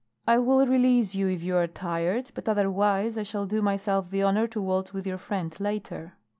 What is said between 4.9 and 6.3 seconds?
with your friend later."